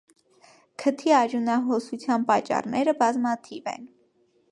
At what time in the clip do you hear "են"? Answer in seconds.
3.75-3.87